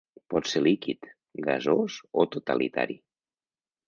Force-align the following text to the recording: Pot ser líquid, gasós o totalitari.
Pot 0.33 0.47
ser 0.51 0.59
líquid, 0.67 1.09
gasós 1.49 1.97
o 2.21 2.23
totalitari. 2.37 2.97